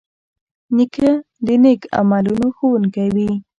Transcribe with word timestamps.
نیکه 0.75 1.09
د 1.45 1.47
نیک 1.63 1.81
عملونو 1.99 2.47
ښوونکی 2.57 3.07
وي. 3.15 3.29